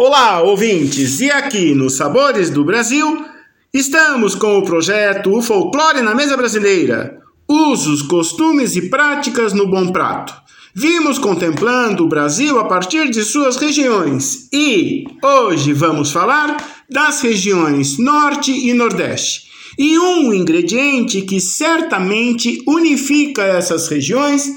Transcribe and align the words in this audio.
Olá, 0.00 0.40
ouvintes! 0.42 1.20
E 1.20 1.28
aqui 1.28 1.74
nos 1.74 1.96
Sabores 1.96 2.50
do 2.50 2.64
Brasil, 2.64 3.26
estamos 3.74 4.32
com 4.36 4.56
o 4.56 4.62
projeto 4.62 5.36
O 5.36 5.42
Folclore 5.42 6.02
na 6.02 6.14
Mesa 6.14 6.36
Brasileira 6.36 7.20
Usos, 7.48 8.02
Costumes 8.02 8.76
e 8.76 8.88
Práticas 8.88 9.52
no 9.52 9.66
Bom 9.66 9.90
Prato. 9.90 10.32
Vimos 10.72 11.18
contemplando 11.18 12.04
o 12.04 12.08
Brasil 12.08 12.60
a 12.60 12.66
partir 12.66 13.10
de 13.10 13.24
suas 13.24 13.56
regiões 13.56 14.48
e 14.52 15.04
hoje 15.20 15.72
vamos 15.72 16.12
falar 16.12 16.84
das 16.88 17.20
regiões 17.20 17.98
Norte 17.98 18.52
e 18.52 18.72
Nordeste. 18.72 19.48
E 19.76 19.98
um 19.98 20.32
ingrediente 20.32 21.22
que 21.22 21.40
certamente 21.40 22.62
unifica 22.68 23.42
essas 23.42 23.88
regiões 23.88 24.48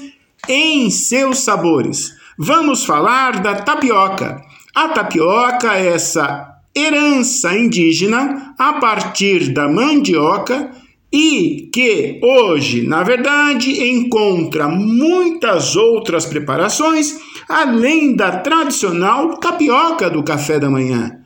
em 0.48 0.88
seus 0.88 1.38
sabores. 1.38 2.12
Vamos 2.38 2.84
falar 2.84 3.42
da 3.42 3.56
tapioca. 3.56 4.51
A 4.74 4.88
tapioca 4.88 5.74
é 5.74 5.88
essa 5.88 6.48
herança 6.74 7.54
indígena 7.54 8.54
a 8.58 8.74
partir 8.74 9.52
da 9.52 9.68
mandioca 9.68 10.70
e 11.12 11.68
que 11.70 12.18
hoje, 12.22 12.80
na 12.80 13.02
verdade, 13.02 13.86
encontra 13.86 14.68
muitas 14.68 15.76
outras 15.76 16.24
preparações 16.24 17.14
além 17.46 18.16
da 18.16 18.38
tradicional 18.38 19.38
tapioca 19.38 20.08
do 20.08 20.22
café 20.22 20.58
da 20.58 20.70
manhã. 20.70 21.18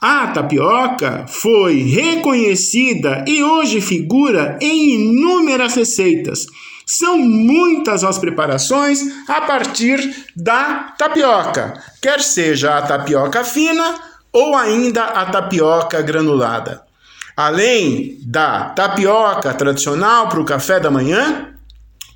A 0.00 0.28
tapioca 0.28 1.26
foi 1.28 1.82
reconhecida 1.82 3.22
e 3.28 3.42
hoje 3.42 3.82
figura 3.82 4.58
em 4.62 4.94
inúmeras 4.94 5.74
receitas. 5.74 6.46
São 6.86 7.18
muitas 7.18 8.04
as 8.04 8.18
preparações 8.18 9.00
a 9.28 9.40
partir 9.42 10.26
da 10.36 10.94
tapioca, 10.98 11.82
quer 12.00 12.20
seja 12.20 12.76
a 12.76 12.82
tapioca 12.82 13.42
fina 13.42 13.94
ou 14.32 14.54
ainda 14.54 15.04
a 15.04 15.26
tapioca 15.26 16.02
granulada. 16.02 16.82
Além 17.36 18.18
da 18.22 18.70
tapioca 18.70 19.52
tradicional 19.54 20.28
para 20.28 20.40
o 20.40 20.44
café 20.44 20.78
da 20.78 20.90
manhã, 20.90 21.54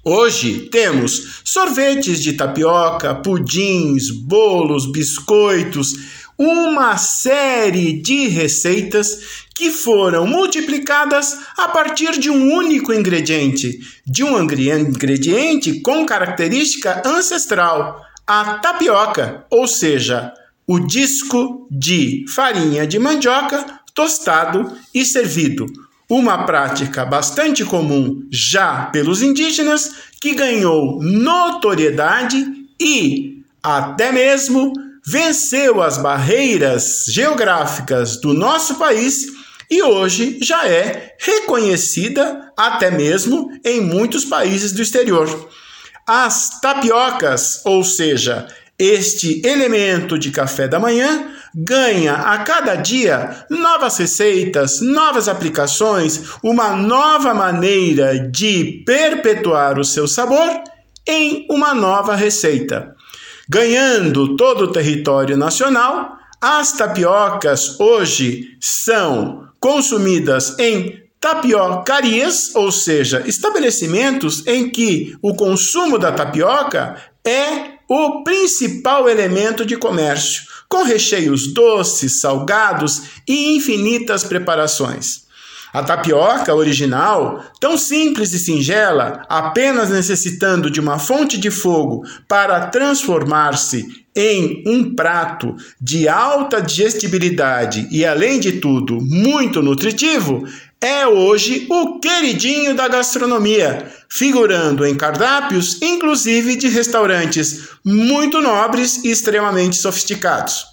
Hoje 0.05 0.71
temos 0.71 1.43
sorvetes 1.45 2.23
de 2.23 2.33
tapioca, 2.33 3.17
pudins, 3.17 4.11
bolos, 4.11 4.91
biscoitos, 4.91 5.93
uma 6.39 6.97
série 6.97 8.01
de 8.01 8.29
receitas 8.29 9.45
que 9.59 9.73
foram 9.73 10.25
multiplicadas 10.25 11.37
a 11.57 11.67
partir 11.67 12.17
de 12.17 12.31
um 12.31 12.55
único 12.55 12.93
ingrediente, 12.93 13.81
de 14.07 14.23
um 14.23 14.41
ingrediente 14.41 15.81
com 15.81 16.07
característica 16.07 17.03
ancestral, 17.05 18.01
a 18.25 18.55
tapioca, 18.59 19.45
ou 19.51 19.67
seja, 19.67 20.33
o 20.65 20.79
disco 20.79 21.67
de 21.69 22.25
farinha 22.29 22.87
de 22.87 23.01
mandioca 23.01 23.81
tostado 23.93 24.79
e 24.95 25.05
servido. 25.05 25.67
Uma 26.09 26.45
prática 26.47 27.05
bastante 27.05 27.65
comum 27.65 28.29
já 28.31 28.85
pelos 28.93 29.23
indígenas 29.23 29.93
que 30.21 30.37
ganhou 30.37 31.03
notoriedade 31.03 32.47
e 32.81 33.43
até 33.61 34.13
mesmo 34.13 34.73
venceu 35.05 35.83
as 35.83 35.99
barreiras 35.99 37.07
geográficas 37.09 38.21
do 38.21 38.33
nosso 38.33 38.77
país 38.77 39.37
e 39.71 39.83
hoje 39.83 40.39
já 40.43 40.67
é 40.67 41.15
reconhecida 41.19 42.53
até 42.57 42.91
mesmo 42.91 43.51
em 43.65 43.81
muitos 43.81 44.25
países 44.25 44.73
do 44.73 44.83
exterior. 44.83 45.49
As 46.07 46.61
tapiocas, 46.61 47.61
ou 47.65 47.85
seja, 47.85 48.47
este 48.79 49.45
elemento 49.45 50.19
de 50.19 50.31
café 50.31 50.67
da 50.67 50.79
manhã, 50.79 51.33
ganha 51.55 52.15
a 52.15 52.39
cada 52.39 52.77
dia 52.77 53.45
novas 53.51 53.97
receitas, 53.99 54.81
novas 54.81 55.29
aplicações, 55.29 56.23
uma 56.43 56.75
nova 56.75 57.35
maneira 57.35 58.19
de 58.31 58.83
perpetuar 58.87 59.79
o 59.79 59.85
seu 59.85 60.07
sabor 60.07 60.49
em 61.07 61.47
uma 61.51 61.75
nova 61.75 62.15
receita. 62.15 62.95
Ganhando 63.49 64.37
todo 64.37 64.65
o 64.65 64.73
território 64.73 65.37
nacional, 65.37 66.18
as 66.41 66.73
tapiocas 66.73 67.79
hoje 67.81 68.57
são 68.61 69.49
consumidas 69.61 70.59
em 70.59 71.03
tapiocarias, 71.21 72.55
ou 72.55 72.71
seja, 72.71 73.25
estabelecimentos 73.27 74.47
em 74.47 74.71
que 74.71 75.17
o 75.21 75.35
consumo 75.35 75.99
da 75.99 76.13
tapioca 76.13 76.97
é 77.25 77.79
o 77.89 78.23
principal 78.23 79.09
elemento 79.09 79.67
de 79.67 79.77
comércio, 79.77 80.45
com 80.69 80.85
recheios 80.85 81.53
doces, 81.53 82.21
salgados 82.21 83.03
e 83.27 83.57
infinitas 83.57 84.23
preparações. 84.23 85.28
A 85.73 85.83
tapioca 85.83 86.55
original, 86.55 87.45
tão 87.61 87.77
simples 87.77 88.33
e 88.33 88.39
singela, 88.39 89.25
apenas 89.29 89.91
necessitando 89.91 90.71
de 90.71 90.81
uma 90.81 90.99
fonte 90.99 91.39
de 91.39 91.51
fogo 91.51 92.05
para 92.27 92.69
transformar-se 92.69 94.07
em 94.17 94.65
um 94.67 94.95
prato 94.95 95.55
de 95.81 96.09
alta 96.09 96.61
digestibilidade 96.61 97.87
e, 97.91 98.05
além 98.05 98.41
de 98.41 98.53
tudo, 98.53 98.99
muito 99.01 99.63
nutritivo, 99.63 100.45
é 100.81 101.07
hoje 101.07 101.67
o 101.69 101.99
queridinho 101.99 102.75
da 102.75 102.89
gastronomia, 102.89 103.93
figurando 104.09 104.87
em 104.87 104.97
cardápios, 104.97 105.83
inclusive 105.83 106.57
de 106.57 106.69
restaurantes 106.69 107.69
muito 107.85 108.41
nobres 108.41 109.05
e 109.05 109.11
extremamente 109.11 109.77
sofisticados. 109.77 110.68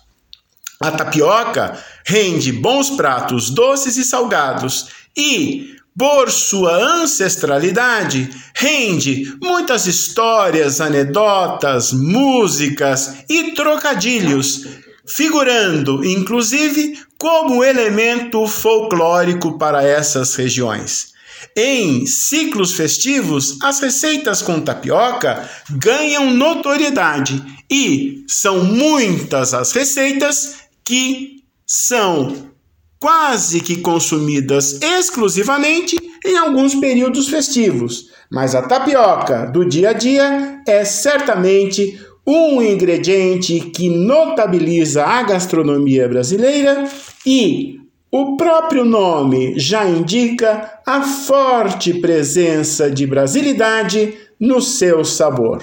A 0.82 0.92
tapioca 0.92 1.82
rende 2.06 2.52
bons 2.52 2.90
pratos 2.92 3.50
doces 3.50 3.98
e 3.98 4.04
salgados 4.04 4.88
e, 5.16 5.76
por 5.98 6.30
sua 6.30 6.76
ancestralidade, 6.76 8.30
rende 8.54 9.34
muitas 9.42 9.86
histórias, 9.86 10.82
anedotas, 10.82 11.94
músicas 11.94 13.24
e 13.30 13.54
trocadilhos, 13.54 14.66
figurando 15.08 16.04
inclusive 16.04 17.00
como 17.18 17.64
elemento 17.64 18.46
folclórico 18.46 19.58
para 19.58 19.84
essas 19.84 20.36
regiões. 20.36 21.16
Em 21.56 22.06
ciclos 22.06 22.74
festivos, 22.74 23.58
as 23.62 23.80
receitas 23.80 24.42
com 24.42 24.60
tapioca 24.60 25.50
ganham 25.70 26.32
notoriedade 26.32 27.42
e 27.72 28.26
são 28.28 28.64
muitas 28.64 29.54
as 29.54 29.72
receitas 29.72 30.65
que 30.86 31.44
são 31.66 32.54
quase 33.00 33.60
que 33.60 33.78
consumidas 33.78 34.80
exclusivamente 34.82 35.98
em 36.24 36.38
alguns 36.38 36.76
períodos 36.76 37.28
festivos. 37.28 38.10
Mas 38.32 38.56
a 38.56 38.62
tapioca 38.62 39.46
do 39.46 39.68
dia 39.68 39.90
a 39.90 39.94
dia 39.94 40.62
é 40.68 40.86
certamente 40.86 42.00
um 42.26 42.62
ingrediente 42.62 43.60
que 43.60 43.90
notabiliza 43.90 45.04
a 45.04 45.22
gastronomia 45.24 46.08
brasileira 46.08 46.86
e 47.26 47.80
o 48.12 48.38
próprio 48.38 48.86
nome 48.86 49.60
já 49.60 49.86
indica 49.86 50.80
a 50.86 51.02
forte 51.02 51.94
presença 51.96 52.90
de 52.90 53.06
brasilidade 53.06 54.14
no 54.40 54.62
seu 54.62 55.04
sabor. 55.04 55.62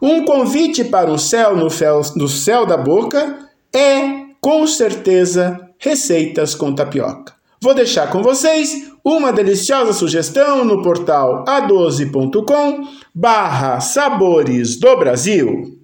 Um 0.00 0.24
convite 0.24 0.84
para 0.84 1.10
o 1.10 1.18
céu 1.18 1.56
no, 1.56 1.70
fel, 1.70 2.02
no 2.14 2.28
céu 2.28 2.66
da 2.66 2.76
boca 2.76 3.38
é 3.74 4.25
com 4.46 4.64
certeza 4.64 5.58
receitas 5.76 6.54
com 6.54 6.72
tapioca. 6.72 7.34
Vou 7.60 7.74
deixar 7.74 8.08
com 8.12 8.22
vocês 8.22 8.92
uma 9.04 9.32
deliciosa 9.32 9.92
sugestão 9.92 10.64
no 10.64 10.84
portal 10.84 11.44
a12.com 11.46 12.86
barra 13.12 13.80
Sabores 13.80 14.78
do 14.78 14.96
Brasil. 14.98 15.76